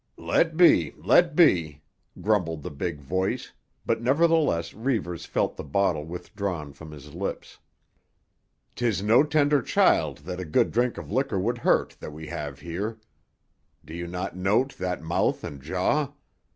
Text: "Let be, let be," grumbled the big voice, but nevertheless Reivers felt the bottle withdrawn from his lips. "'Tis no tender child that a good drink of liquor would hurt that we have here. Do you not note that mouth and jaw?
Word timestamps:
"Let 0.17 0.57
be, 0.57 0.95
let 0.97 1.35
be," 1.35 1.83
grumbled 2.19 2.63
the 2.63 2.71
big 2.71 2.99
voice, 3.01 3.53
but 3.85 4.01
nevertheless 4.01 4.73
Reivers 4.73 5.27
felt 5.27 5.57
the 5.57 5.63
bottle 5.63 6.05
withdrawn 6.05 6.73
from 6.73 6.89
his 6.89 7.13
lips. 7.13 7.59
"'Tis 8.75 9.03
no 9.03 9.21
tender 9.21 9.61
child 9.61 10.17
that 10.25 10.39
a 10.39 10.43
good 10.45 10.71
drink 10.71 10.97
of 10.97 11.11
liquor 11.11 11.39
would 11.39 11.59
hurt 11.59 11.97
that 11.99 12.13
we 12.13 12.25
have 12.29 12.61
here. 12.61 12.99
Do 13.85 13.93
you 13.93 14.07
not 14.07 14.35
note 14.35 14.75
that 14.79 15.03
mouth 15.03 15.43
and 15.43 15.61
jaw? 15.61 16.11